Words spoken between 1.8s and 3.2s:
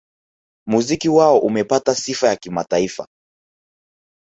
sifa ya kimataifa